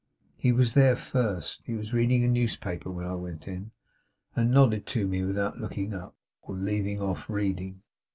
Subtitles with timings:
[0.35, 1.61] He was there first.
[1.63, 3.69] He was reading a newspaper when I went in,
[4.35, 7.83] and nodded to me without looking up, or leaving off reading.